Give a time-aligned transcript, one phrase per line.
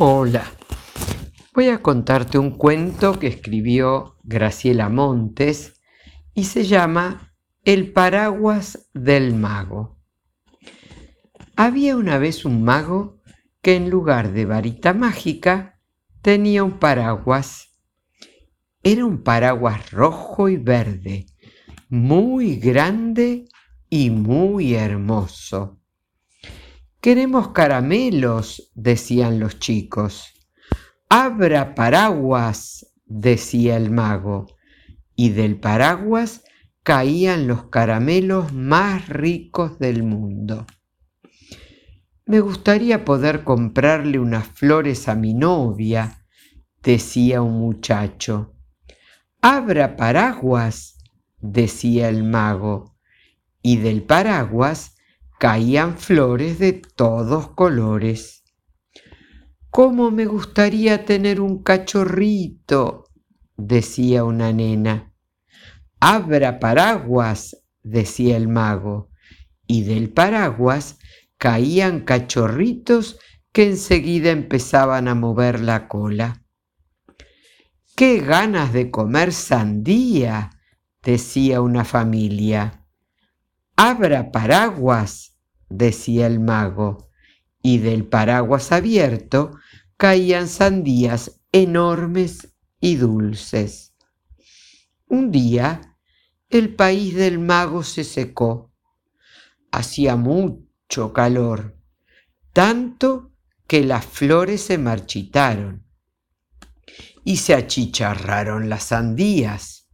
[0.00, 0.44] Hola,
[1.52, 5.80] voy a contarte un cuento que escribió Graciela Montes
[6.34, 7.34] y se llama
[7.64, 9.98] El paraguas del mago.
[11.56, 13.20] Había una vez un mago
[13.60, 15.80] que en lugar de varita mágica
[16.22, 17.76] tenía un paraguas.
[18.84, 21.26] Era un paraguas rojo y verde,
[21.88, 23.48] muy grande
[23.90, 25.80] y muy hermoso.
[27.00, 30.34] Queremos caramelos, decían los chicos.
[31.08, 34.46] Abra paraguas, decía el mago,
[35.14, 36.42] y del paraguas
[36.82, 40.66] caían los caramelos más ricos del mundo.
[42.26, 46.26] Me gustaría poder comprarle unas flores a mi novia,
[46.82, 48.56] decía un muchacho.
[49.40, 50.98] Abra paraguas,
[51.38, 52.96] decía el mago,
[53.62, 54.97] y del paraguas
[55.38, 58.42] caían flores de todos colores.
[59.70, 63.04] ¿Cómo me gustaría tener un cachorrito?
[63.56, 65.14] decía una nena.
[66.00, 69.10] Abra paraguas, decía el mago,
[69.66, 70.98] y del paraguas
[71.36, 73.18] caían cachorritos
[73.52, 76.44] que enseguida empezaban a mover la cola.
[77.94, 80.50] ¡Qué ganas de comer sandía!
[81.02, 82.87] decía una familia.
[83.80, 87.12] Abra paraguas, decía el mago,
[87.62, 89.52] y del paraguas abierto
[89.96, 93.94] caían sandías enormes y dulces.
[95.06, 95.96] Un día
[96.50, 98.72] el país del mago se secó.
[99.70, 101.78] Hacía mucho calor,
[102.52, 103.30] tanto
[103.68, 105.86] que las flores se marchitaron
[107.22, 109.88] y se achicharraron las sandías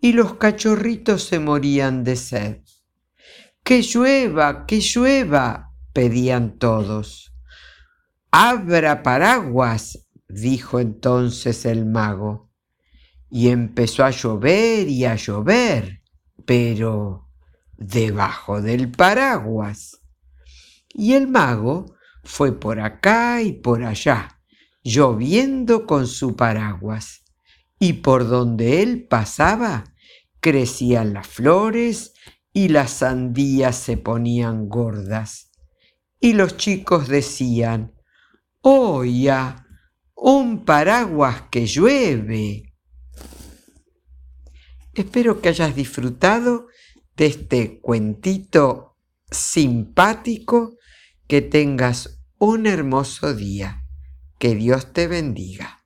[0.00, 2.62] y los cachorritos se morían de sed.
[3.72, 7.32] Que llueva, que llueva, pedían todos.
[8.30, 12.52] Abra paraguas, dijo entonces el mago.
[13.30, 16.02] Y empezó a llover y a llover,
[16.44, 17.30] pero
[17.78, 20.02] debajo del paraguas.
[20.90, 24.38] Y el mago fue por acá y por allá,
[24.84, 27.24] lloviendo con su paraguas.
[27.78, 29.84] Y por donde él pasaba,
[30.40, 32.12] crecían las flores
[32.52, 35.50] y las sandías se ponían gordas.
[36.20, 37.94] Y los chicos decían,
[38.60, 39.66] ¡Oh ya!
[40.14, 42.74] ¡Un paraguas que llueve!
[44.94, 46.66] Espero que hayas disfrutado
[47.16, 48.98] de este cuentito
[49.30, 50.76] simpático,
[51.26, 53.84] que tengas un hermoso día.
[54.38, 55.81] Que Dios te bendiga.